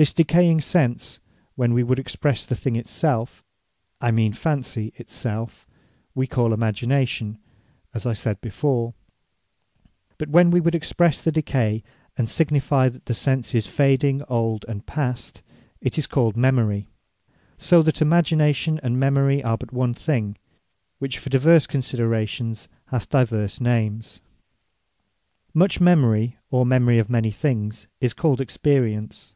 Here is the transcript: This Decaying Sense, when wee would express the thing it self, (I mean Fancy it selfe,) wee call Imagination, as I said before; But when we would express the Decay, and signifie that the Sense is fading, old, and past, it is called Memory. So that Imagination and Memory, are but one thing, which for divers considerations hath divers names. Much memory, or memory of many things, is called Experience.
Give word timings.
This 0.00 0.14
Decaying 0.14 0.60
Sense, 0.60 1.18
when 1.56 1.74
wee 1.74 1.82
would 1.82 1.98
express 1.98 2.46
the 2.46 2.54
thing 2.54 2.76
it 2.76 2.86
self, 2.86 3.42
(I 4.00 4.12
mean 4.12 4.32
Fancy 4.32 4.92
it 4.96 5.10
selfe,) 5.10 5.66
wee 6.14 6.28
call 6.28 6.52
Imagination, 6.52 7.36
as 7.92 8.06
I 8.06 8.12
said 8.12 8.40
before; 8.40 8.94
But 10.16 10.28
when 10.28 10.52
we 10.52 10.60
would 10.60 10.76
express 10.76 11.20
the 11.20 11.32
Decay, 11.32 11.82
and 12.16 12.30
signifie 12.30 12.88
that 12.90 13.06
the 13.06 13.12
Sense 13.14 13.56
is 13.56 13.66
fading, 13.66 14.22
old, 14.28 14.64
and 14.68 14.86
past, 14.86 15.42
it 15.80 15.98
is 15.98 16.06
called 16.06 16.36
Memory. 16.36 16.86
So 17.58 17.82
that 17.82 18.00
Imagination 18.00 18.78
and 18.84 19.00
Memory, 19.00 19.42
are 19.42 19.58
but 19.58 19.72
one 19.72 19.94
thing, 19.94 20.36
which 21.00 21.18
for 21.18 21.28
divers 21.28 21.66
considerations 21.66 22.68
hath 22.86 23.08
divers 23.08 23.60
names. 23.60 24.20
Much 25.52 25.80
memory, 25.80 26.36
or 26.52 26.64
memory 26.64 27.00
of 27.00 27.10
many 27.10 27.32
things, 27.32 27.88
is 28.00 28.14
called 28.14 28.40
Experience. 28.40 29.34